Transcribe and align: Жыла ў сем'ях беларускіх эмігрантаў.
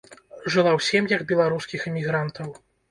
Жыла 0.51 0.71
ў 0.77 0.87
сем'ях 0.89 1.21
беларускіх 1.33 1.81
эмігрантаў. 1.95 2.57